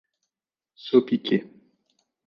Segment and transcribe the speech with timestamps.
[0.83, 1.37] Saut piqué.